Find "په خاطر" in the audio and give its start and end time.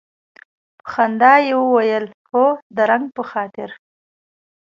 3.17-3.69